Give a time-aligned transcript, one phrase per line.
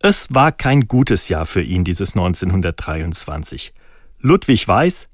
[0.00, 3.74] Es war kein gutes Jahr für ihn, dieses 1923.
[4.20, 5.08] Ludwig Weiß,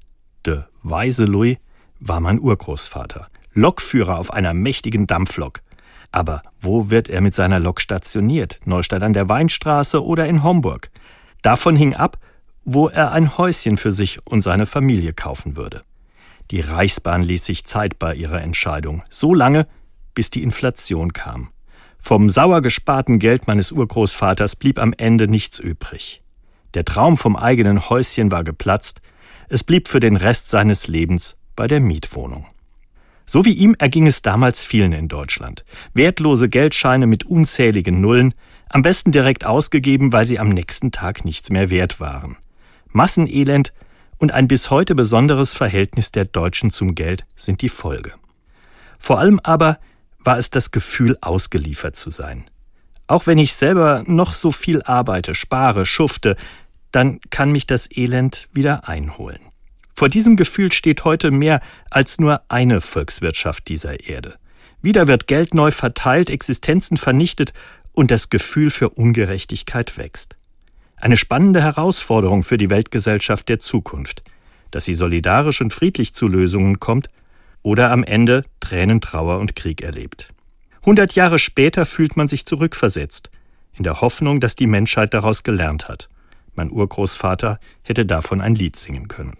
[0.45, 1.57] de Weise Louis,
[1.99, 5.61] war mein Urgroßvater, Lokführer auf einer mächtigen Dampflok.
[6.11, 8.59] Aber wo wird er mit seiner Lok stationiert?
[8.65, 10.91] Neustadt an der Weinstraße oder in Homburg?
[11.41, 12.19] Davon hing ab,
[12.63, 15.81] wo er ein Häuschen für sich und seine Familie kaufen würde.
[16.51, 19.65] Die Reichsbahn ließ sich Zeit bei ihrer Entscheidung, so lange,
[20.13, 21.49] bis die Inflation kam.
[22.07, 26.21] Vom sauer gesparten Geld meines Urgroßvaters blieb am Ende nichts übrig.
[26.75, 29.01] Der Traum vom eigenen Häuschen war geplatzt,
[29.49, 32.45] es blieb für den Rest seines Lebens bei der Mietwohnung.
[33.25, 35.65] So wie ihm erging es damals vielen in Deutschland.
[35.95, 38.35] Wertlose Geldscheine mit unzähligen Nullen,
[38.69, 42.37] am besten direkt ausgegeben, weil sie am nächsten Tag nichts mehr wert waren.
[42.89, 43.73] Massenelend
[44.19, 48.13] und ein bis heute besonderes Verhältnis der Deutschen zum Geld sind die Folge.
[48.99, 49.79] Vor allem aber
[50.25, 52.45] war es das Gefühl, ausgeliefert zu sein.
[53.07, 56.35] Auch wenn ich selber noch so viel arbeite, spare, schufte,
[56.91, 59.39] dann kann mich das Elend wieder einholen.
[59.95, 64.35] Vor diesem Gefühl steht heute mehr als nur eine Volkswirtschaft dieser Erde.
[64.81, 67.53] Wieder wird Geld neu verteilt, Existenzen vernichtet
[67.93, 70.35] und das Gefühl für Ungerechtigkeit wächst.
[70.97, 74.23] Eine spannende Herausforderung für die Weltgesellschaft der Zukunft,
[74.71, 77.09] dass sie solidarisch und friedlich zu Lösungen kommt
[77.61, 80.33] oder am Ende Tränen, Trauer und Krieg erlebt.
[80.83, 83.29] Hundert Jahre später fühlt man sich zurückversetzt,
[83.73, 86.09] in der Hoffnung, dass die Menschheit daraus gelernt hat.
[86.55, 89.33] Mein Urgroßvater hätte davon ein Lied singen können.